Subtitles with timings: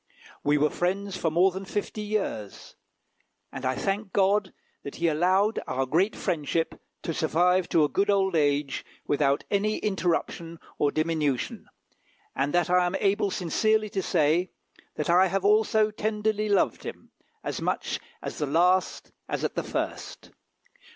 [0.43, 2.75] We were friends for more than fifty years;
[3.51, 8.09] and I thank God that he allowed our great friendship to survive to a good
[8.09, 11.67] old age without any interruption or diminution,
[12.35, 14.49] and that I am able sincerely to say,
[14.95, 17.11] that I have also tenderly loved him,
[17.43, 20.31] as much at the last as at the first.